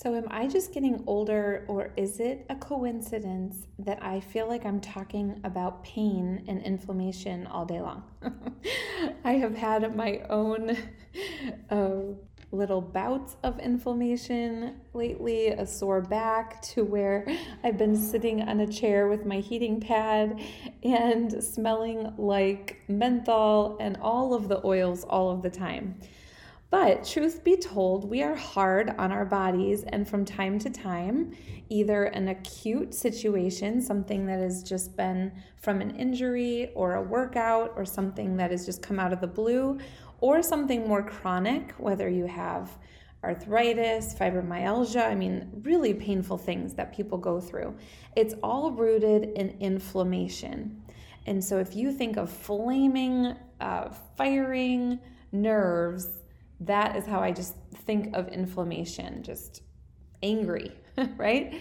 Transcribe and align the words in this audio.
So, 0.00 0.14
am 0.14 0.28
I 0.30 0.46
just 0.46 0.72
getting 0.72 1.02
older, 1.08 1.64
or 1.66 1.90
is 1.96 2.20
it 2.20 2.46
a 2.48 2.54
coincidence 2.54 3.66
that 3.80 4.00
I 4.00 4.20
feel 4.20 4.46
like 4.46 4.64
I'm 4.64 4.80
talking 4.80 5.40
about 5.42 5.82
pain 5.82 6.44
and 6.46 6.62
inflammation 6.62 7.48
all 7.48 7.64
day 7.64 7.80
long? 7.80 8.04
I 9.24 9.32
have 9.32 9.56
had 9.56 9.96
my 9.96 10.20
own 10.30 10.76
uh, 11.70 11.96
little 12.52 12.80
bouts 12.80 13.38
of 13.42 13.58
inflammation 13.58 14.76
lately, 14.94 15.48
a 15.48 15.66
sore 15.66 16.00
back 16.00 16.62
to 16.62 16.84
where 16.84 17.26
I've 17.64 17.76
been 17.76 17.96
sitting 17.96 18.42
on 18.42 18.60
a 18.60 18.68
chair 18.68 19.08
with 19.08 19.26
my 19.26 19.40
heating 19.40 19.80
pad 19.80 20.40
and 20.84 21.42
smelling 21.42 22.14
like 22.16 22.82
menthol 22.86 23.76
and 23.80 23.96
all 24.00 24.32
of 24.32 24.46
the 24.46 24.64
oils 24.64 25.02
all 25.02 25.32
of 25.32 25.42
the 25.42 25.50
time. 25.50 25.96
But 26.70 27.04
truth 27.04 27.42
be 27.44 27.56
told, 27.56 28.10
we 28.10 28.22
are 28.22 28.34
hard 28.34 28.94
on 28.98 29.10
our 29.10 29.24
bodies, 29.24 29.84
and 29.84 30.06
from 30.06 30.26
time 30.26 30.58
to 30.58 30.68
time, 30.68 31.34
either 31.70 32.04
an 32.04 32.28
acute 32.28 32.92
situation, 32.92 33.80
something 33.80 34.26
that 34.26 34.38
has 34.38 34.62
just 34.62 34.94
been 34.94 35.32
from 35.56 35.80
an 35.80 35.96
injury 35.96 36.70
or 36.74 36.96
a 36.96 37.02
workout 37.02 37.72
or 37.74 37.86
something 37.86 38.36
that 38.36 38.50
has 38.50 38.66
just 38.66 38.82
come 38.82 38.98
out 38.98 39.14
of 39.14 39.22
the 39.22 39.26
blue, 39.26 39.78
or 40.20 40.42
something 40.42 40.86
more 40.86 41.02
chronic, 41.02 41.72
whether 41.78 42.08
you 42.08 42.26
have 42.26 42.76
arthritis, 43.24 44.14
fibromyalgia, 44.14 45.06
I 45.06 45.14
mean, 45.14 45.48
really 45.62 45.94
painful 45.94 46.36
things 46.36 46.74
that 46.74 46.94
people 46.94 47.16
go 47.16 47.40
through. 47.40 47.74
It's 48.14 48.34
all 48.42 48.72
rooted 48.72 49.30
in 49.36 49.56
inflammation. 49.58 50.82
And 51.26 51.42
so 51.42 51.58
if 51.58 51.74
you 51.74 51.92
think 51.92 52.16
of 52.16 52.30
flaming, 52.30 53.34
uh, 53.60 53.88
firing 54.16 55.00
nerves, 55.32 56.08
that 56.60 56.96
is 56.96 57.06
how 57.06 57.20
I 57.20 57.32
just 57.32 57.56
think 57.84 58.14
of 58.16 58.28
inflammation, 58.28 59.22
just 59.22 59.62
angry, 60.22 60.72
right? 61.16 61.60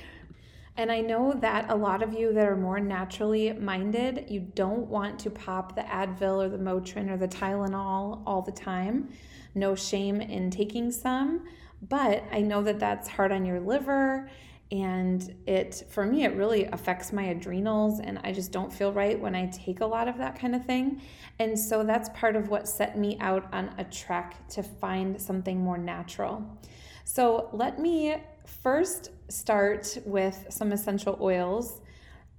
And 0.76 0.92
I 0.92 1.02
know 1.02 1.34
that 1.34 1.70
a 1.70 1.76
lot 1.76 2.04
of 2.04 2.14
you 2.14 2.34
that 2.34 2.46
are 2.46 2.56
more 2.56 2.80
naturally 2.80 3.52
minded, 3.54 4.26
you 4.30 4.42
don't 4.42 4.88
want 4.88 5.18
to 5.20 5.32
pop 5.32 5.76
the 5.76 5.82
Advil 5.82 6.46
or 6.46 6.50
the 6.50 6.58
Motrin 6.58 7.10
or 7.10 7.18
the 7.18 7.28
Tylenol 7.28 8.22
all 8.28 8.44
the 8.44 8.52
time. 8.52 9.10
No 9.56 9.74
shame 9.74 10.22
in 10.22 10.52
taking 10.52 10.92
some, 10.92 11.46
but 11.82 12.24
I 12.32 12.42
know 12.42 12.62
that 12.62 12.80
that's 12.80 13.08
hard 13.08 13.32
on 13.32 13.44
your 13.44 13.60
liver 13.60 14.30
and 14.72 15.34
it 15.46 15.84
for 15.90 16.06
me 16.06 16.26
it 16.26 16.36
really 16.36 16.66
affects 16.66 17.14
my 17.14 17.24
adrenals 17.28 18.02
and 18.02 18.20
i 18.26 18.34
just 18.34 18.52
don't 18.52 18.72
feel 18.72 18.92
right 18.92 19.18
when 19.18 19.34
i 19.34 19.46
take 19.48 19.80
a 19.80 19.86
lot 19.86 20.08
of 20.08 20.18
that 20.18 20.38
kind 20.38 20.56
of 20.56 20.66
thing. 20.66 21.02
And 21.40 21.58
so 21.58 21.84
that's 21.84 22.10
part 22.10 22.36
of 22.36 22.50
what 22.50 22.68
set 22.68 22.98
me 22.98 23.18
out 23.20 23.48
on 23.54 23.74
a 23.78 23.84
trek 23.84 24.48
to 24.50 24.64
find 24.64 25.22
something 25.22 25.60
more 25.60 25.78
natural. 25.78 26.58
So 27.06 27.50
let 27.54 27.80
me 27.80 28.16
first 28.46 29.12
start 29.30 29.98
with 30.06 30.48
some 30.50 30.72
essential 30.72 31.18
oils 31.22 31.82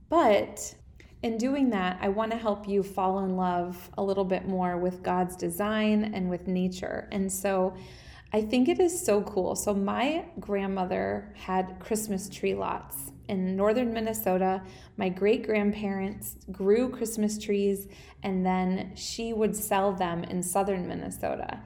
but 0.08 0.74
in 1.22 1.36
doing 1.36 1.68
that 1.68 1.98
i 2.00 2.08
want 2.08 2.30
to 2.30 2.36
help 2.38 2.66
you 2.66 2.82
fall 2.82 3.18
in 3.18 3.36
love 3.36 3.90
a 3.98 4.02
little 4.02 4.24
bit 4.24 4.48
more 4.48 4.78
with 4.78 5.02
god's 5.02 5.36
design 5.36 6.12
and 6.14 6.30
with 6.30 6.46
nature. 6.46 7.08
And 7.12 7.30
so 7.30 7.74
I 8.32 8.42
think 8.42 8.68
it 8.68 8.78
is 8.78 9.04
so 9.04 9.22
cool. 9.22 9.54
So, 9.54 9.72
my 9.72 10.26
grandmother 10.38 11.32
had 11.34 11.78
Christmas 11.80 12.28
tree 12.28 12.54
lots 12.54 13.12
in 13.28 13.56
northern 13.56 13.92
Minnesota. 13.92 14.62
My 14.96 15.08
great 15.08 15.46
grandparents 15.46 16.36
grew 16.50 16.90
Christmas 16.90 17.38
trees 17.38 17.88
and 18.22 18.44
then 18.44 18.92
she 18.94 19.32
would 19.32 19.54
sell 19.54 19.92
them 19.92 20.24
in 20.24 20.42
southern 20.42 20.88
Minnesota. 20.88 21.60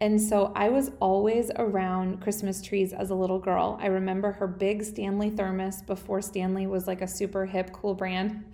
And 0.00 0.20
so 0.20 0.52
I 0.56 0.68
was 0.68 0.90
always 1.00 1.50
around 1.56 2.20
Christmas 2.20 2.60
trees 2.60 2.92
as 2.92 3.10
a 3.10 3.14
little 3.14 3.38
girl. 3.38 3.78
I 3.80 3.86
remember 3.86 4.32
her 4.32 4.48
big 4.48 4.82
Stanley 4.82 5.30
thermos 5.30 5.82
before 5.82 6.20
Stanley 6.20 6.66
was 6.66 6.86
like 6.86 7.00
a 7.00 7.08
super 7.08 7.46
hip, 7.46 7.72
cool 7.72 7.94
brand 7.94 8.44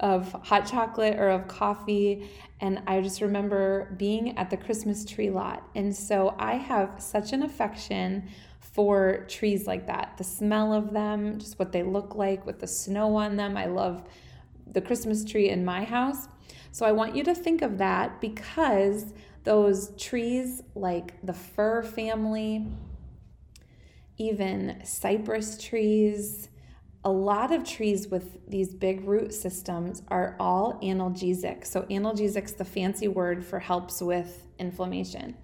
of 0.00 0.32
hot 0.44 0.66
chocolate 0.66 1.18
or 1.18 1.28
of 1.30 1.48
coffee. 1.48 2.28
And 2.60 2.82
I 2.86 3.00
just 3.00 3.20
remember 3.20 3.94
being 3.96 4.36
at 4.36 4.50
the 4.50 4.56
Christmas 4.56 5.04
tree 5.04 5.30
lot. 5.30 5.68
And 5.74 5.94
so 5.94 6.34
I 6.38 6.54
have 6.54 6.94
such 6.98 7.32
an 7.32 7.42
affection 7.42 8.28
for 8.60 9.24
trees 9.28 9.66
like 9.66 9.86
that. 9.86 10.14
The 10.18 10.24
smell 10.24 10.72
of 10.72 10.92
them, 10.92 11.38
just 11.38 11.58
what 11.58 11.72
they 11.72 11.82
look 11.82 12.14
like 12.14 12.46
with 12.46 12.60
the 12.60 12.66
snow 12.66 13.16
on 13.16 13.36
them. 13.36 13.56
I 13.56 13.66
love 13.66 14.04
the 14.70 14.80
Christmas 14.80 15.24
tree 15.24 15.48
in 15.48 15.64
my 15.64 15.84
house. 15.84 16.28
So 16.70 16.86
I 16.86 16.92
want 16.92 17.16
you 17.16 17.24
to 17.24 17.34
think 17.34 17.62
of 17.62 17.78
that 17.78 18.20
because 18.20 19.12
those 19.44 19.90
trees 19.96 20.62
like 20.74 21.14
the 21.24 21.32
fir 21.32 21.82
family, 21.82 22.66
even 24.18 24.80
cypress 24.84 25.60
trees, 25.62 26.48
a 27.04 27.10
lot 27.10 27.52
of 27.52 27.64
trees 27.64 28.08
with 28.08 28.38
these 28.48 28.74
big 28.74 29.06
root 29.06 29.32
systems 29.32 30.02
are 30.08 30.36
all 30.40 30.78
analgesic. 30.82 31.64
So, 31.66 31.82
analgesic's 31.82 32.52
the 32.52 32.64
fancy 32.64 33.08
word 33.08 33.44
for 33.44 33.58
helps 33.58 34.02
with 34.02 34.46
inflammation. 34.58 35.36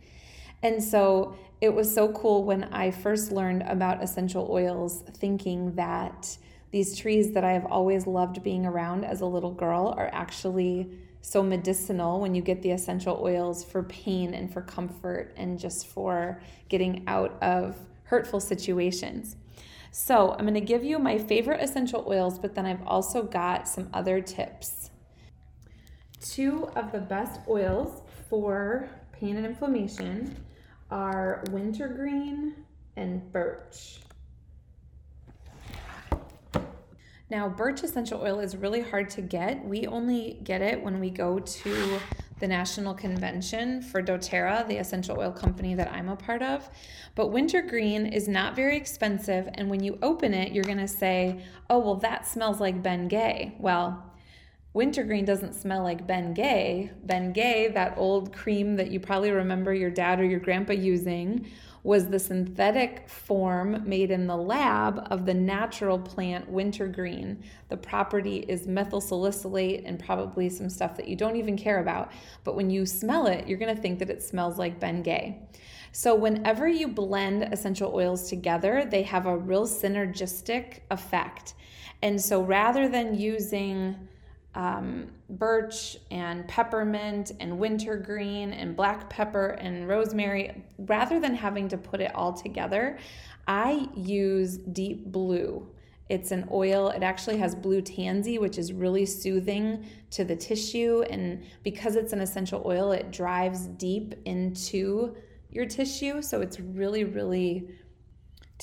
And 0.63 0.83
so, 0.83 1.37
it 1.61 1.73
was 1.73 1.93
so 1.93 2.13
cool 2.13 2.45
when 2.45 2.65
I 2.65 2.91
first 2.91 3.31
learned 3.31 3.63
about 3.63 4.03
essential 4.03 4.49
oils, 4.51 5.05
thinking 5.15 5.75
that 5.77 6.37
these 6.73 6.99
trees 6.99 7.33
that 7.33 7.45
I 7.45 7.53
have 7.53 7.67
always 7.67 8.07
loved 8.07 8.43
being 8.43 8.67
around 8.67 9.05
as 9.05 9.21
a 9.21 9.27
little 9.27 9.53
girl 9.53 9.95
are 9.97 10.11
actually 10.13 10.91
so 11.21 11.43
medicinal 11.43 12.21
when 12.21 12.35
you 12.35 12.43
get 12.43 12.61
the 12.63 12.73
essential 12.73 13.19
oils 13.23 13.65
for 13.65 13.85
pain 13.85 14.35
and 14.35 14.53
for 14.53 14.61
comfort 14.61 15.33
and 15.37 15.59
just 15.59 15.87
for 15.87 16.43
getting 16.69 17.05
out 17.07 17.41
of 17.43 17.79
hurtful 18.03 18.41
situations. 18.41 19.37
So, 19.97 20.33
I'm 20.33 20.41
going 20.41 20.55
to 20.55 20.61
give 20.61 20.83
you 20.83 20.99
my 20.99 21.19
favorite 21.19 21.61
essential 21.63 22.05
oils, 22.09 22.37
but 22.37 22.57
then 22.57 22.67
I've 22.67 22.85
also 22.85 23.23
got 23.23 23.69
some 23.69 23.89
other 23.95 24.21
tips. 24.21 24.91
Two 26.21 26.67
of 26.75 26.91
the 26.91 26.99
best 26.99 27.39
oils 27.49 28.03
for 28.29 28.89
pain 29.13 29.37
and 29.37 29.47
inflammation 29.47 30.37
are 30.91 31.45
wintergreen 31.53 32.57
and 32.97 33.31
birch. 33.31 34.01
Now, 37.31 37.49
birch 37.49 37.85
essential 37.85 38.21
oil 38.21 38.41
is 38.41 38.57
really 38.57 38.81
hard 38.81 39.09
to 39.11 39.23
get. 39.23 39.65
We 39.65 39.87
only 39.87 40.41
get 40.43 40.61
it 40.61 40.83
when 40.83 40.99
we 40.99 41.11
go 41.11 41.39
to 41.39 42.01
the 42.45 42.49
national 42.49 42.93
convention 42.93 43.81
for 43.81 44.03
doTERRA, 44.03 44.69
the 44.69 44.77
essential 44.77 45.19
oil 45.19 45.33
company 45.33 45.75
that 45.75 45.91
I'm 45.91 46.11
a 46.11 46.17
part 46.17 46.43
of. 46.43 46.69
But 47.15 47.29
wintergreen 47.29 48.05
is 48.05 48.29
not 48.29 48.55
very 48.55 48.77
expensive, 48.77 49.49
and 49.55 49.71
when 49.71 49.83
you 49.83 49.99
open 50.03 50.35
it, 50.35 50.53
you're 50.53 50.63
gonna 50.63 50.87
say, 50.87 51.41
oh, 51.71 51.79
well, 51.79 51.95
that 51.95 52.27
smells 52.27 52.61
like 52.61 52.83
Bengay. 52.83 53.59
Well, 53.59 54.13
wintergreen 54.75 55.25
doesn't 55.25 55.55
smell 55.55 55.83
like 55.83 56.07
Bengay. 56.07 56.91
Ben 57.07 57.33
Gay, 57.33 57.69
that 57.69 57.95
old 57.97 58.35
cream 58.35 58.77
that 58.77 58.91
you 58.91 59.01
probably 59.01 59.31
remember 59.31 59.73
your 59.73 59.89
dad 59.89 60.21
or 60.21 60.27
your 60.27 60.41
grandpa 60.41 60.75
using, 60.75 61.47
was 61.85 62.09
the 62.09 62.19
synthetic 62.19 63.09
form 63.11 63.87
made 63.87 64.11
in 64.11 64.27
the 64.27 64.37
lab 64.37 65.07
of 65.11 65.27
the 65.27 65.35
natural 65.35 65.99
plant 65.99 66.49
wintergreen. 66.49 67.45
The 67.69 67.77
property 67.77 68.39
is 68.49 68.67
methyl 68.67 69.03
salicylate 69.03 69.85
and 69.85 70.03
probably 70.03 70.49
some 70.49 70.71
stuff 70.71 70.97
that 70.97 71.09
you 71.09 71.15
don't 71.15 71.37
even 71.37 71.59
care 71.59 71.81
about. 71.81 72.11
But 72.43 72.57
when 72.57 72.71
you 72.71 72.87
smell 72.87 73.27
it, 73.27 73.47
you're 73.47 73.59
going 73.59 73.77
to 73.77 73.81
think 73.81 73.99
that 73.99 74.09
it 74.09 74.23
smells 74.23 74.59
like 74.59 74.81
Bengay. 74.81 75.37
So, 75.93 76.15
whenever 76.15 76.67
you 76.67 76.89
blend 76.89 77.45
essential 77.45 77.95
oils 77.95 78.29
together, 78.29 78.85
they 78.91 79.03
have 79.03 79.27
a 79.27 79.37
real 79.37 79.69
synergistic 79.69 80.81
effect. 80.91 81.55
And 82.03 82.21
so, 82.21 82.43
rather 82.43 82.89
than 82.89 83.15
using 83.15 84.09
um, 84.55 85.09
birch 85.31 85.97
and 86.11 86.47
peppermint 86.47 87.33
and 87.41 87.59
wintergreen 87.59 88.53
and 88.53 88.77
black 88.77 89.11
pepper 89.11 89.49
and 89.61 89.89
rosemary, 89.89 90.65
rather 90.79 91.19
than 91.21 91.35
having 91.35 91.69
to 91.69 91.77
put 91.77 92.01
it 92.01 92.15
all 92.15 92.33
together, 92.33 92.99
I 93.47 93.89
use 93.95 94.59
deep 94.59 95.07
blue. 95.07 95.69
It's 96.09 96.33
an 96.33 96.49
oil, 96.53 96.89
it 96.89 97.03
actually 97.03 97.39
has 97.39 97.55
blue 97.55 97.81
tansy, 97.81 98.39
which 98.39 98.59
is 98.59 98.73
really 98.73 99.07
soothing 99.07 99.87
to 100.11 100.25
the 100.25 100.37
tissue. 100.37 101.03
And 101.11 101.43
because 101.63 101.97
it's 101.97 102.13
an 102.13 102.21
essential 102.21 102.63
oil, 102.67 102.93
it 102.93 103.11
drives 103.11 103.67
deep 103.69 104.15
into 104.27 105.17
your 105.51 105.67
tissue. 105.67 106.21
So 106.21 106.43
it's 106.43 106.61
really, 106.61 107.05
really 107.05 107.69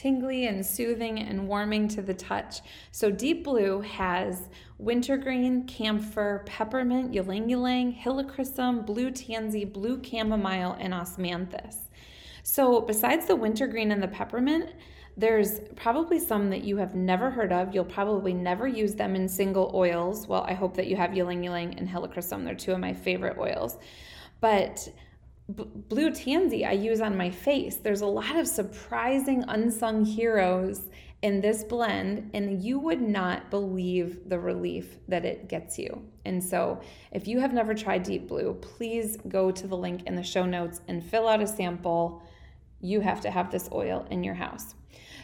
tingly 0.02 0.48
and 0.48 0.66
soothing 0.66 1.20
and 1.20 1.48
warming 1.48 1.88
to 1.88 2.02
the 2.02 2.14
touch. 2.14 2.62
So 2.92 3.12
Deep 3.12 3.44
Blue 3.44 3.82
has 3.82 4.50
wintergreen, 4.80 5.68
camphor, 5.68 6.44
peppermint, 6.48 7.14
ylang 7.14 7.52
ylang, 7.52 7.94
helichrysum, 7.94 8.84
blue 8.84 9.12
tansy, 9.12 9.64
blue 9.64 10.02
chamomile, 10.04 10.76
and 10.80 10.92
osmanthus. 10.92 11.78
So 12.42 12.82
besides 12.82 13.28
the 13.28 13.36
wintergreen 13.36 13.92
and 13.92 14.02
the 14.02 14.08
peppermint, 14.08 14.72
there's 15.18 15.60
probably 15.76 16.18
some 16.18 16.50
that 16.50 16.64
you 16.64 16.78
have 16.78 16.96
never 16.96 17.30
heard 17.30 17.52
of. 17.52 17.76
You'll 17.76 17.86
probably 17.86 18.34
never 18.34 18.68
use 18.68 18.96
them 18.96 19.16
in 19.16 19.28
single 19.28 19.70
oils. 19.76 20.28
Well, 20.28 20.46
I 20.48 20.54
hope 20.54 20.76
that 20.78 20.88
you 20.88 20.96
have 20.96 21.16
ylang 21.16 21.44
ylang 21.44 21.78
and 21.78 21.88
helichrysum. 21.88 22.44
They're 22.44 22.56
two 22.56 22.72
of 22.72 22.80
my 22.80 22.94
favorite 22.94 23.38
oils. 23.38 23.78
But 24.40 24.90
B- 25.56 25.66
blue 25.90 26.12
tansy 26.12 26.66
I 26.66 26.74
use 26.74 27.02
on 27.02 27.18
my 27.18 27.30
face. 27.30 27.78
There's 27.78 28.02
a 28.02 28.08
lot 28.08 28.36
of 28.36 28.48
surprising 28.48 29.44
unsung 29.48 30.06
heroes 30.06 30.90
in 31.22 31.40
this 31.40 31.64
blend, 31.64 32.32
and 32.34 32.64
you 32.64 32.80
would 32.80 33.02
not 33.02 33.52
believe 33.52 34.28
the 34.28 34.40
relief 34.40 34.98
that 35.08 35.24
it 35.24 35.48
gets 35.48 35.78
you. 35.78 36.04
And 36.26 36.44
so, 36.44 36.82
if 37.12 37.28
you 37.28 37.40
have 37.40 37.54
never 37.54 37.74
tried 37.74 38.04
Deep 38.04 38.28
Blue, 38.28 38.54
please 38.56 39.18
go 39.28 39.52
to 39.52 39.68
the 39.68 39.78
link 39.78 40.04
in 40.08 40.16
the 40.16 40.24
show 40.24 40.46
notes 40.46 40.82
and 40.88 41.04
fill 41.04 41.28
out 41.28 41.42
a 41.42 41.48
sample. 41.48 42.24
You 42.80 43.02
have 43.02 43.22
to 43.22 43.32
have 43.32 43.52
this 43.52 43.70
oil 43.72 44.08
in 44.10 44.24
your 44.24 44.34
house. 44.34 44.74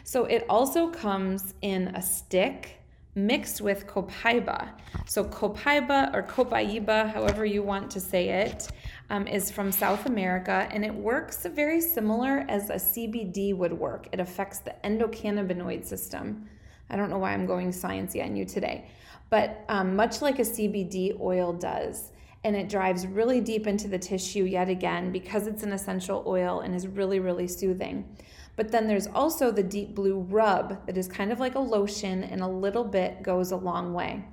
So, 0.04 0.24
it 0.24 0.44
also 0.48 0.88
comes 0.88 1.54
in 1.62 1.88
a 1.88 2.02
stick 2.02 2.80
mixed 3.16 3.60
with 3.60 3.88
copaiba. 3.88 4.68
So, 5.06 5.24
copaiba 5.24 6.14
or 6.14 6.22
copaiba, 6.22 7.12
however 7.12 7.44
you 7.44 7.64
want 7.64 7.90
to 7.92 8.00
say 8.00 8.28
it, 8.28 8.68
um, 9.10 9.26
is 9.26 9.50
from 9.50 9.72
South 9.72 10.06
America 10.06 10.68
and 10.70 10.84
it 10.84 10.94
works 10.94 11.46
very 11.46 11.80
similar 11.80 12.44
as 12.48 12.70
a 12.70 12.74
CBD 12.74 13.56
would 13.56 13.72
work. 13.72 14.08
It 14.12 14.20
affects 14.20 14.58
the 14.58 14.74
endocannabinoid 14.84 15.84
system. 15.84 16.48
I 16.90 16.96
don't 16.96 17.10
know 17.10 17.18
why 17.18 17.32
I'm 17.32 17.46
going 17.46 17.70
sciencey 17.70 18.22
on 18.24 18.36
you 18.36 18.44
today, 18.44 18.88
but 19.30 19.64
um, 19.68 19.96
much 19.96 20.22
like 20.22 20.38
a 20.38 20.42
CBD 20.42 21.18
oil 21.20 21.52
does. 21.52 22.12
And 22.44 22.54
it 22.54 22.68
drives 22.68 23.06
really 23.06 23.40
deep 23.40 23.66
into 23.66 23.88
the 23.88 23.98
tissue 23.98 24.44
yet 24.44 24.68
again 24.68 25.10
because 25.10 25.46
it's 25.46 25.64
an 25.64 25.72
essential 25.72 26.22
oil 26.26 26.60
and 26.60 26.74
is 26.74 26.86
really, 26.86 27.18
really 27.18 27.48
soothing. 27.48 28.16
But 28.54 28.70
then 28.70 28.86
there's 28.86 29.08
also 29.08 29.50
the 29.50 29.62
deep 29.62 29.94
blue 29.94 30.20
rub 30.20 30.86
that 30.86 30.96
is 30.96 31.08
kind 31.08 31.32
of 31.32 31.40
like 31.40 31.56
a 31.56 31.60
lotion 31.60 32.24
and 32.24 32.40
a 32.40 32.48
little 32.48 32.84
bit 32.84 33.22
goes 33.22 33.50
a 33.50 33.56
long 33.56 33.92
way. 33.92 34.24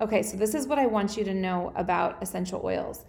Okay, 0.00 0.22
so 0.22 0.36
this 0.36 0.54
is 0.54 0.66
what 0.66 0.78
I 0.78 0.86
want 0.86 1.16
you 1.16 1.24
to 1.24 1.34
know 1.34 1.72
about 1.76 2.20
essential 2.22 2.60
oils 2.64 3.04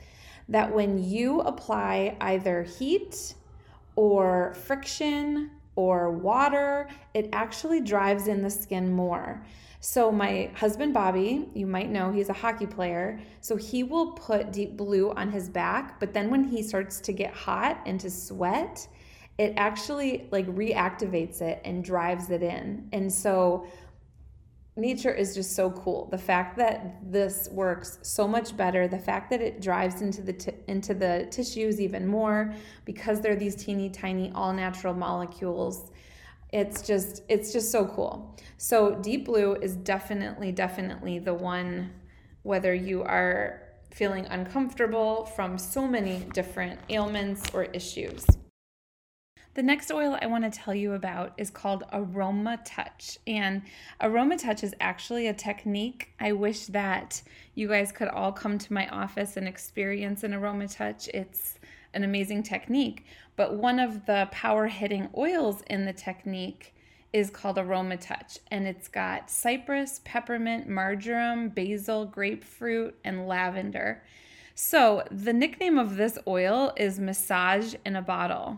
that 0.49 0.73
when 0.73 1.03
you 1.03 1.41
apply 1.41 2.17
either 2.21 2.63
heat 2.63 3.35
or 3.95 4.53
friction 4.53 5.51
or 5.75 6.11
water, 6.11 6.87
it 7.13 7.29
actually 7.33 7.81
drives 7.81 8.27
in 8.27 8.41
the 8.41 8.49
skin 8.49 8.91
more. 8.91 9.43
So, 9.79 10.11
my 10.13 10.49
husband 10.55 10.93
Bobby, 10.93 11.49
you 11.53 11.67
might 11.67 11.89
know 11.89 12.09
he's 12.09 12.29
a 12.29 12.33
hockey 12.33 12.65
player, 12.65 13.19
so 13.41 13.57
he 13.57 13.83
will 13.83 14.13
put 14.13 14.53
deep 14.53 14.77
blue 14.77 15.11
on 15.11 15.29
his 15.29 15.49
back, 15.49 15.99
but 15.99 16.13
then 16.13 16.29
when 16.29 16.45
he 16.45 16.63
starts 16.63 17.01
to 17.01 17.11
get 17.11 17.33
hot 17.33 17.81
and 17.85 17.99
to 17.99 18.09
sweat, 18.09 18.87
it 19.37 19.53
actually 19.57 20.29
like 20.31 20.47
reactivates 20.47 21.41
it 21.41 21.59
and 21.65 21.83
drives 21.83 22.29
it 22.29 22.43
in. 22.43 22.87
And 22.93 23.11
so, 23.11 23.67
nature 24.75 25.13
is 25.13 25.35
just 25.35 25.55
so 25.55 25.69
cool. 25.71 26.07
The 26.09 26.17
fact 26.17 26.57
that 26.57 26.97
this 27.03 27.47
works 27.51 27.99
so 28.01 28.27
much 28.27 28.57
better, 28.57 28.87
the 28.87 28.99
fact 28.99 29.29
that 29.29 29.41
it 29.41 29.61
drives 29.61 30.01
into 30.01 30.21
the 30.21 30.33
t- 30.33 30.51
into 30.67 30.93
the 30.93 31.27
tissues 31.29 31.79
even 31.79 32.07
more 32.07 32.53
because 32.85 33.21
they're 33.21 33.35
these 33.35 33.55
teeny 33.55 33.89
tiny 33.89 34.31
all 34.33 34.53
natural 34.53 34.93
molecules. 34.93 35.91
It's 36.51 36.81
just 36.81 37.23
it's 37.29 37.53
just 37.53 37.71
so 37.71 37.85
cool. 37.85 38.35
So 38.57 38.95
deep 38.95 39.25
blue 39.25 39.55
is 39.55 39.75
definitely 39.75 40.51
definitely 40.51 41.19
the 41.19 41.33
one 41.33 41.91
whether 42.41 42.73
you 42.73 43.03
are 43.03 43.61
feeling 43.91 44.25
uncomfortable 44.25 45.25
from 45.25 45.57
so 45.57 45.87
many 45.87 46.25
different 46.33 46.79
ailments 46.89 47.43
or 47.53 47.65
issues. 47.65 48.25
The 49.55 49.63
next 49.63 49.91
oil 49.91 50.17
I 50.19 50.25
want 50.25 50.44
to 50.45 50.50
tell 50.50 50.73
you 50.73 50.94
about 50.94 51.33
is 51.38 51.51
called 51.51 51.83
AromaTouch. 51.94 53.19
And 53.27 53.61
AromaTouch 54.01 54.63
is 54.63 54.73
actually 54.79 55.27
a 55.27 55.33
technique. 55.33 56.09
I 56.19 56.31
wish 56.31 56.65
that 56.67 57.21
you 57.53 57.67
guys 57.67 57.91
could 57.91 58.07
all 58.07 58.31
come 58.31 58.57
to 58.57 58.73
my 58.73 58.88
office 58.88 59.38
and 59.38 59.47
experience 59.47 60.23
an 60.23 60.31
AromaTouch. 60.31 61.09
It's 61.09 61.59
an 61.94 62.03
amazing 62.03 62.41
technique. 62.41 63.05
But 63.35 63.53
one 63.53 63.79
of 63.79 64.07
the 64.07 64.27
power 64.31 64.67
hitting 64.67 65.09
oils 65.15 65.61
in 65.67 65.85
the 65.85 65.94
technique 65.94 66.73
is 67.11 67.29
called 67.29 67.57
AromaTouch. 67.57 68.39
And 68.50 68.65
it's 68.65 68.88
got 68.88 69.29
cypress, 69.29 70.01
peppermint, 70.03 70.67
marjoram, 70.67 71.50
basil, 71.50 72.05
grapefruit, 72.05 72.95
and 73.03 73.27
lavender. 73.27 74.01
So 74.55 75.03
the 75.11 75.33
nickname 75.33 75.77
of 75.77 75.95
this 75.95 76.17
oil 76.25 76.73
is 76.75 77.00
Massage 77.00 77.75
in 77.85 77.95
a 77.95 78.01
Bottle. 78.01 78.57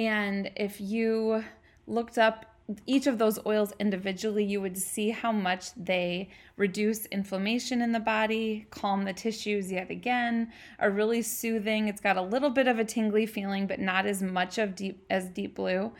And 0.00 0.50
if 0.56 0.80
you 0.80 1.44
looked 1.86 2.16
up 2.16 2.46
each 2.86 3.06
of 3.06 3.18
those 3.18 3.38
oils 3.44 3.74
individually, 3.78 4.42
you 4.42 4.58
would 4.62 4.78
see 4.78 5.10
how 5.10 5.30
much 5.30 5.74
they 5.74 6.30
reduce 6.56 7.04
inflammation 7.06 7.82
in 7.82 7.92
the 7.92 8.00
body, 8.00 8.66
calm 8.70 9.04
the 9.04 9.12
tissues 9.12 9.70
yet 9.70 9.90
again, 9.90 10.50
are 10.78 10.88
really 10.88 11.20
soothing. 11.20 11.86
It's 11.86 12.00
got 12.00 12.16
a 12.16 12.22
little 12.22 12.48
bit 12.48 12.66
of 12.66 12.78
a 12.78 12.84
tingly 12.84 13.26
feeling, 13.26 13.66
but 13.66 13.78
not 13.78 14.06
as 14.06 14.22
much 14.22 14.56
of 14.56 14.74
deep 14.74 15.04
as 15.10 15.28
deep 15.28 15.56
blue. 15.56 15.92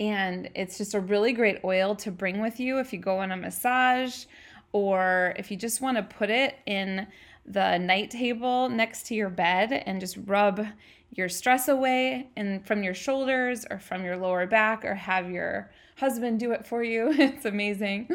And 0.00 0.48
it's 0.54 0.78
just 0.78 0.94
a 0.94 1.00
really 1.00 1.34
great 1.34 1.62
oil 1.62 1.94
to 1.96 2.10
bring 2.10 2.40
with 2.40 2.58
you 2.58 2.78
if 2.78 2.90
you 2.90 3.00
go 3.00 3.18
on 3.18 3.32
a 3.32 3.36
massage 3.36 4.24
or 4.72 5.34
if 5.36 5.50
you 5.50 5.58
just 5.58 5.82
want 5.82 5.98
to 5.98 6.02
put 6.02 6.30
it 6.30 6.56
in 6.64 7.06
the 7.44 7.76
night 7.76 8.10
table 8.10 8.70
next 8.70 9.08
to 9.08 9.14
your 9.14 9.28
bed 9.28 9.72
and 9.84 10.00
just 10.00 10.16
rub 10.24 10.64
your 11.12 11.28
stress 11.28 11.68
away 11.68 12.28
and 12.36 12.66
from 12.66 12.82
your 12.82 12.94
shoulders 12.94 13.66
or 13.70 13.78
from 13.78 14.04
your 14.04 14.16
lower 14.16 14.46
back 14.46 14.84
or 14.84 14.94
have 14.94 15.30
your 15.30 15.70
husband 15.96 16.40
do 16.40 16.52
it 16.52 16.66
for 16.66 16.82
you. 16.82 17.12
It's 17.18 17.44
amazing. 17.44 18.08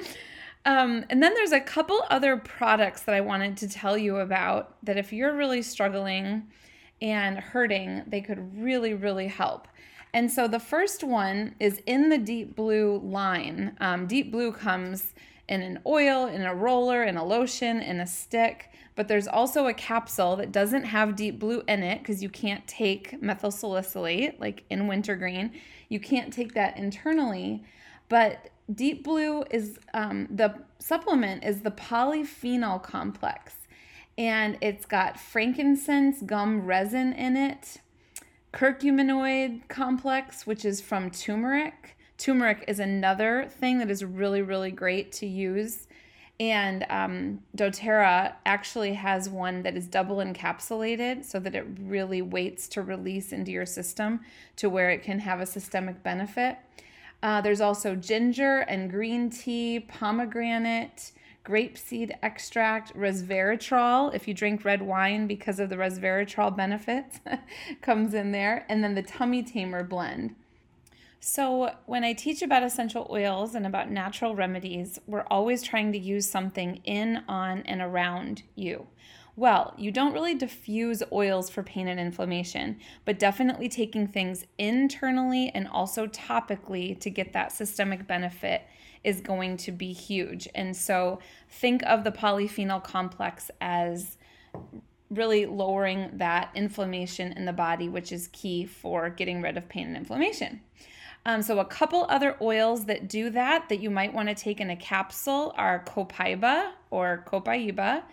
Um, 0.66 1.06
and 1.10 1.24
then 1.24 1.34
there's 1.34 1.54
a 1.54 1.62
couple 1.62 2.04
other 2.10 2.36
products 2.36 3.04
that 3.04 3.16
I 3.16 3.22
wanted 3.22 3.56
to 3.58 3.70
tell 3.70 3.98
you 3.98 4.18
about 4.18 4.76
that 4.84 4.98
if 4.98 5.14
you're 5.14 5.36
really 5.36 5.62
struggling 5.62 6.48
and 7.02 7.38
hurting, 7.38 8.04
they 8.08 8.20
could 8.22 8.60
really, 8.60 8.94
really 8.94 9.28
help. 9.28 9.68
And 10.14 10.32
so 10.32 10.48
the 10.48 10.60
first 10.60 11.04
one 11.04 11.56
is 11.60 11.82
in 11.86 12.10
the 12.10 12.18
Deep 12.18 12.56
Blue 12.56 13.00
line. 13.04 13.78
Um, 13.80 14.08
Deep 14.08 14.32
Blue 14.32 14.52
comes 14.52 15.14
in 15.48 15.62
an 15.62 15.80
oil, 15.86 16.26
in 16.26 16.42
a 16.42 16.54
roller, 16.54 17.04
in 17.04 17.18
a 17.18 17.24
lotion, 17.24 17.82
in 17.82 18.00
a 18.00 18.08
stick. 18.08 18.72
But 18.98 19.08
there's 19.08 19.28
also 19.28 19.68
a 19.68 19.76
capsule 19.76 20.36
that 20.38 20.52
doesn't 20.52 20.86
have 20.86 21.16
deep 21.16 21.40
blue 21.40 21.62
in 21.68 21.84
it 21.84 22.00
because 22.00 22.24
you 22.24 22.30
can't 22.30 22.66
take 22.68 23.22
methyl 23.22 23.52
salicylate 23.52 24.42
like 24.42 24.64
in 24.72 24.88
wintergreen. 24.88 25.52
You 25.88 26.00
can't 26.00 26.34
take 26.34 26.56
that 26.56 26.78
internally. 26.78 27.64
But 28.10 28.50
deep 28.74 29.04
blue 29.04 29.44
is 29.52 29.78
um, 29.94 30.28
the 30.32 30.56
supplement 30.80 31.44
is 31.44 31.62
the 31.62 31.70
polyphenol 31.70 32.82
complex, 32.82 33.54
and 34.18 34.58
it's 34.62 34.88
got 34.88 35.20
frankincense 35.20 36.24
gum 36.24 36.66
resin 36.66 37.14
in 37.14 37.38
it, 37.38 37.78
curcuminoid 38.52 39.68
complex, 39.68 40.48
which 40.48 40.66
is 40.66 40.82
from 40.82 41.12
turmeric. 41.12 41.96
Turmeric 42.18 42.64
is 42.68 42.80
another 42.80 43.48
thing 43.48 43.78
that 43.78 43.92
is 43.92 44.04
really, 44.04 44.42
really 44.42 44.72
great 44.72 45.12
to 45.12 45.28
use 45.28 45.87
and 46.40 46.86
um, 46.90 47.40
doTERRA 47.56 48.34
actually 48.46 48.94
has 48.94 49.28
one 49.28 49.64
that 49.64 49.76
is 49.76 49.88
double 49.88 50.18
encapsulated 50.18 51.26
so 51.26 51.40
that 51.40 51.56
it 51.56 51.66
really 51.80 52.22
waits 52.22 52.68
to 52.70 52.82
release 52.84 53.32
into 53.32 53.52
your 53.52 53.66
system 53.66 54.20
to 54.58 54.70
where 54.70 54.92
it 54.92 55.02
can 55.02 55.20
have 55.20 55.40
a 55.40 55.46
systemic 55.46 56.04
benefit. 56.04 56.58
Uh, 57.24 57.42
there's 57.42 57.62
also 57.62 57.96
ginger 57.96 58.60
and 58.60 58.92
green 58.92 59.32
tea, 59.32 59.80
pomegranate, 59.80 61.12
grapeseed 61.44 62.12
extract, 62.22 62.96
resveratrol. 62.96 64.14
If 64.14 64.28
you 64.28 64.36
drink 64.36 64.64
red 64.64 64.82
wine 64.84 65.26
because 65.26 65.60
of 65.60 65.70
the 65.70 65.76
resveratrol 65.76 66.56
benefits, 66.56 67.20
comes 67.82 68.14
in 68.14 68.32
there, 68.32 68.66
and 68.70 68.84
then 68.84 68.94
the 68.94 69.02
tummy 69.02 69.42
tamer 69.42 69.84
blend. 69.84 70.36
So, 71.20 71.72
when 71.88 72.04
I 72.04 72.14
teach 72.14 72.42
about 72.42 72.64
essential 72.64 73.08
oils 73.10 73.56
and 73.56 73.66
about 73.66 73.90
natural 73.90 74.36
remedies, 74.36 75.00
we're 75.08 75.26
always 75.32 75.64
trying 75.64 75.92
to 75.94 75.98
use 75.98 76.30
something 76.30 76.80
in, 76.84 77.24
on, 77.28 77.64
and 77.66 77.82
around 77.82 78.44
you. 78.56 78.88
Well, 79.36 79.74
you 79.78 79.92
don't 79.92 80.14
really 80.14 80.36
diffuse 80.36 81.04
oils 81.12 81.50
for 81.50 81.64
pain 81.64 81.88
and 81.88 82.00
inflammation, 82.00 82.80
but 83.06 83.20
definitely 83.20 83.70
taking 83.70 84.08
things 84.08 84.46
internally 84.58 85.52
and 85.54 85.68
also 85.68 86.08
topically 86.08 87.00
to 87.00 87.10
get 87.10 87.34
that 87.34 87.52
systemic 87.52 88.08
benefit 88.08 88.64
is 89.04 89.22
going 89.22 89.58
to 89.58 89.72
be 89.72 89.94
huge. 89.94 90.48
And 90.54 90.76
so, 90.76 91.20
think 91.50 91.84
of 91.84 92.04
the 92.04 92.12
polyphenol 92.12 92.84
complex 92.84 93.50
as 93.60 94.18
really 95.10 95.46
lowering 95.46 96.12
that 96.14 96.52
inflammation 96.54 97.32
in 97.34 97.46
the 97.46 97.54
body, 97.54 97.90
which 97.90 98.12
is 98.12 98.28
key 98.34 98.66
for 98.66 99.10
getting 99.10 99.42
rid 99.42 99.58
of 99.58 99.68
pain 99.70 99.88
and 99.88 99.98
inflammation. 99.98 100.62
Um, 101.28 101.42
so, 101.42 101.60
a 101.60 101.66
couple 101.66 102.06
other 102.08 102.38
oils 102.42 102.86
that 102.86 103.10
do 103.10 103.30
that 103.32 103.68
that 103.68 103.82
you 103.82 103.90
might 103.90 104.14
want 104.14 104.30
to 104.30 104.34
take 104.34 104.62
in 104.62 104.70
a 104.70 104.78
capsule 104.78 105.54
are 105.58 105.84
copaiba 105.84 106.72
or 106.90 107.26
copaiba, 107.28 108.04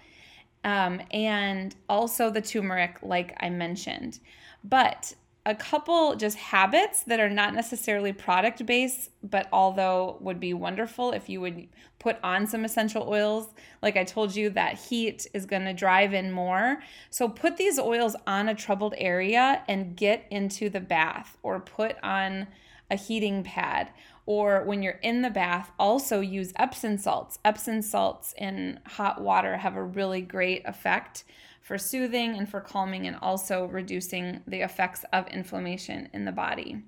um, 0.64 1.00
and 1.12 1.76
also 1.88 2.28
the 2.28 2.42
turmeric, 2.42 2.99
like 3.02 3.37
I 3.38 3.50
mentioned. 3.50 4.18
But 4.64 5.14
a 5.47 5.54
couple 5.54 6.16
just 6.16 6.37
habits 6.38 7.04
that 7.04 7.21
are 7.21 7.30
not 7.30 7.54
necessarily 7.54 8.12
product 8.12 8.66
based, 8.66 9.11
but 9.23 9.47
although 9.52 10.16
would 10.21 10.40
be 10.40 10.52
wonderful 10.52 11.12
if 11.12 11.28
you 11.28 11.40
would 11.40 11.68
put 12.00 12.16
on 12.25 12.49
some 12.49 12.64
essential 12.64 13.09
oils. 13.09 13.47
Like 13.80 13.97
I 13.97 14.02
told 14.02 14.35
you, 14.35 14.50
that 14.50 14.76
heat 14.76 15.26
is 15.35 15.47
going 15.47 15.66
to 15.66 15.75
drive 15.75 16.14
in 16.14 16.33
more. 16.33 16.83
So 17.11 17.28
put 17.28 17.59
these 17.59 17.78
oils 17.78 18.16
on 18.26 18.49
a 18.49 18.54
troubled 18.56 18.94
area 18.99 19.62
and 19.68 19.94
get 19.94 20.26
into 20.30 20.68
the 20.68 20.80
bath 20.80 21.37
or 21.44 21.61
put 21.61 21.97
on 22.02 22.49
a 22.91 22.97
heating 22.97 23.43
pad. 23.43 23.91
Or 24.26 24.62
when 24.64 24.83
you're 24.83 25.00
in 25.03 25.23
the 25.23 25.31
bath, 25.31 25.71
also 25.79 26.21
use 26.21 26.53
Epsom 26.57 26.97
salts. 26.97 27.38
Epsom 27.45 27.83
salts 27.83 28.35
in 28.38 28.81
hot 28.87 29.21
water 29.21 29.59
have 29.59 29.76
a 29.76 29.83
really 29.83 30.23
great 30.23 30.62
effect 30.64 31.25
for 31.61 31.79
soothing 31.79 32.37
and 32.37 32.49
for 32.49 32.61
calming 32.61 33.07
and 33.07 33.17
also 33.21 33.67
reducing 33.67 34.43
the 34.47 34.61
effects 34.61 35.05
of 35.12 35.26
inflammation 35.29 36.09
in 36.12 36.25
the 36.25 36.33
body. 36.33 36.83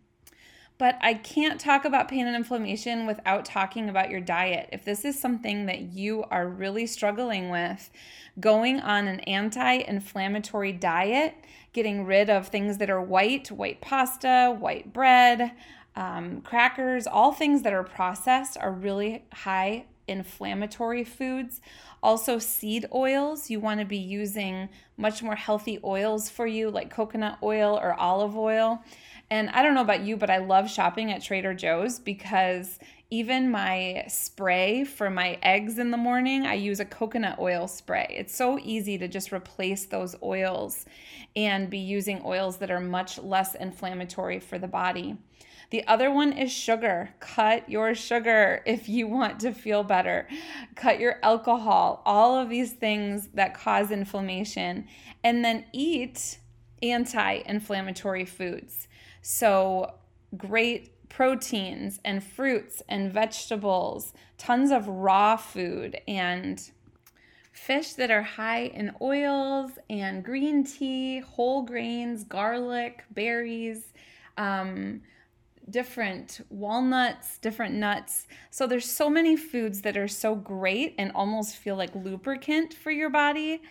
But 0.79 0.99
I 1.00 1.15
can't 1.15 1.59
talk 1.59 1.87
about 1.87 2.09
pain 2.09 2.26
and 2.26 2.37
inflammation 2.37 3.07
without 3.07 3.47
talking 3.47 3.88
about 3.88 4.11
your 4.11 4.21
diet. 4.21 4.69
If 4.73 4.85
this 4.85 5.07
is 5.07 5.19
something 5.19 5.67
that 5.67 5.95
you 5.95 6.25
are 6.25 6.47
really 6.47 6.87
struggling 6.87 7.49
with, 7.49 7.91
going 8.38 8.81
on 8.81 9.09
an 9.09 9.21
anti 9.21 9.76
inflammatory 9.76 10.73
diet, 10.73 11.35
getting 11.73 12.05
rid 12.05 12.29
of 12.29 12.49
things 12.49 12.76
that 12.79 12.91
are 12.91 13.00
white, 13.00 13.50
white 13.50 13.81
pasta, 13.81 14.55
white 14.59 14.93
bread, 14.93 15.53
um, 15.97 16.43
crackers, 16.43 17.07
all 17.07 17.33
things 17.33 17.62
that 17.62 17.73
are 17.73 17.83
processed 17.83 18.57
are 18.59 18.71
really 18.71 19.25
high 19.33 19.87
inflammatory 20.07 21.05
foods. 21.05 21.61
Also, 22.03 22.38
seed 22.38 22.87
oils, 22.95 23.50
you 23.50 23.59
want 23.59 23.81
to 23.81 23.87
be 23.87 23.97
using 23.97 24.69
much 24.97 25.23
more 25.23 25.35
healthy 25.35 25.81
oils 25.83 26.31
for 26.31 26.47
you, 26.47 26.71
like 26.71 26.91
coconut 26.91 27.38
oil 27.43 27.79
or 27.83 27.95
olive 27.95 28.37
oil. 28.37 28.83
And 29.31 29.50
I 29.50 29.62
don't 29.62 29.75
know 29.75 29.81
about 29.81 30.03
you, 30.03 30.17
but 30.17 30.31
I 30.31 30.38
love 30.38 30.71
shopping 30.71 31.11
at 31.11 31.23
Trader 31.23 31.55
Joe's 31.55 31.99
because 31.99 32.79
even 33.11 33.50
my 33.50 34.05
spray 34.09 34.85
for 34.85 35.11
my 35.11 35.38
eggs 35.43 35.79
in 35.79 35.91
the 35.91 35.97
morning, 35.97 36.47
I 36.47 36.55
use 36.55 36.79
a 36.79 36.85
coconut 36.85 37.38
oil 37.38 37.67
spray. 37.67 38.07
It's 38.11 38.35
so 38.35 38.59
easy 38.62 38.99
to 38.99 39.09
just 39.09 39.33
replace 39.33 39.87
those 39.87 40.15
oils 40.23 40.87
and 41.35 41.71
be 41.71 41.79
using 41.79 42.23
oils 42.25 42.59
that 42.59 42.71
are 42.71 42.81
much 42.81 43.19
less 43.19 43.55
inflammatory 43.55 44.38
for 44.38 44.59
the 44.59 44.69
body. 44.69 45.17
The 45.70 45.87
other 45.87 46.11
one 46.11 46.32
is 46.32 46.52
sugar. 46.52 47.11
Cut 47.18 47.68
your 47.68 47.94
sugar 47.94 48.62
if 48.66 48.88
you 48.88 49.08
want 49.08 49.40
to 49.40 49.52
feel 49.52 49.82
better. 49.82 50.28
Cut 50.75 51.00
your 51.00 51.18
alcohol, 51.23 52.02
all 52.04 52.38
of 52.38 52.49
these 52.49 52.73
things 52.73 53.28
that 53.35 53.54
cause 53.54 53.90
inflammation. 53.90 54.87
And 55.25 55.44
then 55.44 55.64
eat 55.73 56.38
anti 56.82 57.42
inflammatory 57.46 58.25
foods. 58.25 58.88
So, 59.23 59.94
great 60.37 61.08
proteins 61.08 62.00
and 62.04 62.23
fruits 62.23 62.82
and 62.88 63.12
vegetables, 63.12 64.12
tons 64.38 64.70
of 64.70 64.87
raw 64.87 65.37
food 65.37 66.00
and 66.06 66.70
fish 67.52 67.94
that 67.94 68.11
are 68.11 68.23
high 68.23 68.64
in 68.64 68.94
oils 69.00 69.73
and 69.88 70.23
green 70.23 70.62
tea, 70.62 71.20
whole 71.20 71.62
grains, 71.62 72.23
garlic, 72.23 73.04
berries. 73.11 73.92
Um, 74.37 75.00
different 75.68 76.40
walnuts, 76.49 77.38
different 77.38 77.75
nuts. 77.75 78.26
So 78.50 78.66
there's 78.66 78.90
so 78.90 79.11
many 79.11 79.37
foods 79.37 79.82
that 79.82 79.96
are 79.96 80.08
so 80.08 80.35
great 80.35 80.94
and 80.99 81.12
almost 81.12 81.56
feel 81.56 81.76
like 81.76 81.94
lubricant 81.94 82.75
for 82.75 82.90
your 82.90 83.11
body. 83.11 83.62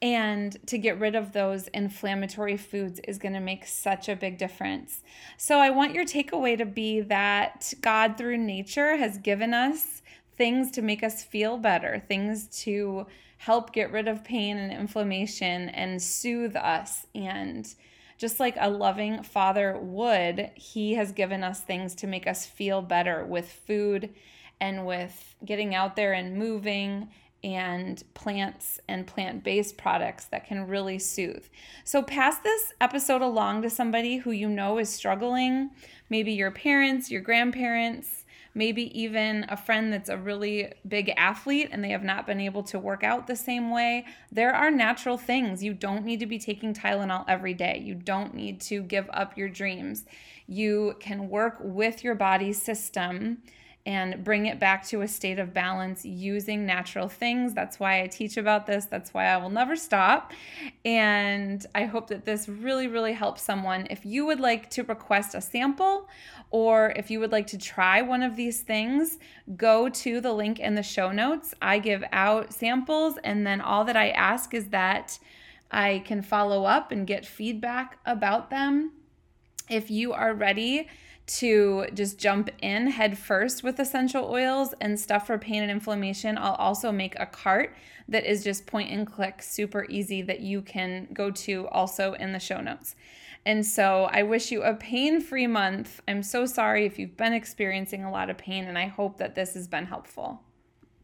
And 0.00 0.56
to 0.66 0.78
get 0.78 0.98
rid 0.98 1.14
of 1.14 1.32
those 1.32 1.68
inflammatory 1.68 2.56
foods 2.56 3.00
is 3.06 3.18
going 3.18 3.34
to 3.34 3.40
make 3.40 3.64
such 3.64 4.08
a 4.08 4.16
big 4.16 4.36
difference. 4.36 5.02
So, 5.36 5.60
I 5.60 5.70
want 5.70 5.94
your 5.94 6.04
takeaway 6.04 6.58
to 6.58 6.66
be 6.66 7.02
that 7.02 7.72
God, 7.80 8.18
through 8.18 8.38
nature, 8.38 8.96
has 8.96 9.18
given 9.18 9.54
us 9.54 10.02
things 10.36 10.72
to 10.72 10.82
make 10.82 11.04
us 11.04 11.22
feel 11.22 11.56
better, 11.56 12.02
things 12.08 12.48
to 12.62 13.06
help 13.38 13.72
get 13.72 13.92
rid 13.92 14.08
of 14.08 14.24
pain 14.24 14.56
and 14.56 14.72
inflammation 14.72 15.68
and 15.68 16.02
soothe 16.02 16.56
us 16.56 17.06
and 17.14 17.74
just 18.22 18.38
like 18.38 18.54
a 18.60 18.70
loving 18.70 19.20
father 19.24 19.76
would, 19.82 20.52
he 20.54 20.94
has 20.94 21.10
given 21.10 21.42
us 21.42 21.60
things 21.60 21.92
to 21.96 22.06
make 22.06 22.28
us 22.28 22.46
feel 22.46 22.80
better 22.80 23.24
with 23.24 23.50
food 23.50 24.14
and 24.60 24.86
with 24.86 25.34
getting 25.44 25.74
out 25.74 25.96
there 25.96 26.12
and 26.12 26.36
moving 26.36 27.08
and 27.42 28.04
plants 28.14 28.78
and 28.86 29.08
plant 29.08 29.42
based 29.42 29.76
products 29.76 30.26
that 30.26 30.46
can 30.46 30.68
really 30.68 31.00
soothe. 31.00 31.44
So, 31.82 32.00
pass 32.00 32.38
this 32.38 32.72
episode 32.80 33.22
along 33.22 33.62
to 33.62 33.70
somebody 33.70 34.18
who 34.18 34.30
you 34.30 34.48
know 34.48 34.78
is 34.78 34.88
struggling, 34.88 35.70
maybe 36.08 36.30
your 36.30 36.52
parents, 36.52 37.10
your 37.10 37.22
grandparents, 37.22 38.21
maybe 38.54 38.98
even 38.98 39.46
a 39.48 39.56
friend 39.56 39.92
that's 39.92 40.08
a 40.08 40.16
really 40.16 40.72
big 40.86 41.12
athlete 41.16 41.68
and 41.72 41.82
they 41.82 41.90
have 41.90 42.02
not 42.02 42.26
been 42.26 42.40
able 42.40 42.62
to 42.64 42.78
work 42.78 43.02
out 43.02 43.26
the 43.26 43.36
same 43.36 43.70
way. 43.70 44.04
There 44.30 44.54
are 44.54 44.70
natural 44.70 45.16
things. 45.16 45.62
You 45.62 45.74
don't 45.74 46.04
need 46.04 46.20
to 46.20 46.26
be 46.26 46.38
taking 46.38 46.74
Tylenol 46.74 47.24
every 47.28 47.54
day, 47.54 47.80
you 47.82 47.94
don't 47.94 48.34
need 48.34 48.60
to 48.62 48.82
give 48.82 49.08
up 49.12 49.36
your 49.36 49.48
dreams. 49.48 50.04
You 50.46 50.96
can 51.00 51.28
work 51.28 51.58
with 51.60 52.04
your 52.04 52.14
body 52.14 52.52
system 52.52 53.38
and 53.84 54.22
bring 54.22 54.46
it 54.46 54.60
back 54.60 54.86
to 54.86 55.02
a 55.02 55.08
state 55.08 55.40
of 55.40 55.52
balance 55.52 56.04
using 56.04 56.64
natural 56.64 57.08
things. 57.08 57.52
That's 57.52 57.80
why 57.80 58.02
I 58.02 58.06
teach 58.06 58.36
about 58.36 58.66
this. 58.66 58.84
That's 58.84 59.12
why 59.12 59.26
I 59.26 59.36
will 59.38 59.50
never 59.50 59.74
stop. 59.74 60.32
And 60.84 61.66
I 61.74 61.84
hope 61.84 62.06
that 62.08 62.24
this 62.24 62.48
really, 62.48 62.86
really 62.86 63.12
helps 63.12 63.42
someone. 63.42 63.88
If 63.90 64.06
you 64.06 64.24
would 64.26 64.38
like 64.38 64.70
to 64.70 64.84
request 64.84 65.34
a 65.34 65.40
sample 65.40 66.08
or 66.50 66.92
if 66.96 67.10
you 67.10 67.18
would 67.18 67.32
like 67.32 67.48
to 67.48 67.58
try 67.58 68.02
one 68.02 68.22
of 68.22 68.36
these 68.36 68.60
things, 68.60 69.18
go 69.56 69.88
to 69.88 70.20
the 70.20 70.32
link 70.32 70.60
in 70.60 70.74
the 70.74 70.82
show 70.82 71.10
notes. 71.10 71.54
I 71.60 71.78
give 71.78 72.04
out 72.12 72.52
samples, 72.52 73.18
and 73.24 73.46
then 73.46 73.60
all 73.60 73.84
that 73.86 73.96
I 73.96 74.10
ask 74.10 74.52
is 74.52 74.68
that 74.68 75.18
I 75.70 76.02
can 76.04 76.20
follow 76.20 76.64
up 76.64 76.92
and 76.92 77.06
get 77.06 77.24
feedback 77.24 77.98
about 78.04 78.50
them. 78.50 78.92
If 79.70 79.90
you 79.90 80.12
are 80.12 80.34
ready, 80.34 80.88
to 81.26 81.86
just 81.94 82.18
jump 82.18 82.50
in 82.60 82.88
head 82.88 83.16
first 83.16 83.62
with 83.62 83.78
essential 83.78 84.24
oils 84.24 84.74
and 84.80 84.98
stuff 84.98 85.26
for 85.26 85.38
pain 85.38 85.62
and 85.62 85.70
inflammation, 85.70 86.36
I'll 86.36 86.54
also 86.54 86.90
make 86.90 87.18
a 87.18 87.26
cart 87.26 87.76
that 88.08 88.24
is 88.24 88.42
just 88.42 88.66
point 88.66 88.90
and 88.90 89.06
click, 89.06 89.42
super 89.42 89.86
easy 89.88 90.22
that 90.22 90.40
you 90.40 90.62
can 90.62 91.08
go 91.12 91.30
to 91.30 91.68
also 91.68 92.14
in 92.14 92.32
the 92.32 92.40
show 92.40 92.60
notes. 92.60 92.96
And 93.44 93.64
so 93.66 94.08
I 94.12 94.22
wish 94.22 94.52
you 94.52 94.62
a 94.62 94.74
pain 94.74 95.20
free 95.20 95.46
month. 95.46 96.00
I'm 96.06 96.22
so 96.22 96.46
sorry 96.46 96.86
if 96.86 96.98
you've 96.98 97.16
been 97.16 97.32
experiencing 97.32 98.04
a 98.04 98.10
lot 98.10 98.30
of 98.30 98.38
pain, 98.38 98.64
and 98.64 98.78
I 98.78 98.86
hope 98.86 99.18
that 99.18 99.34
this 99.34 99.54
has 99.54 99.66
been 99.66 99.86
helpful. 99.86 100.42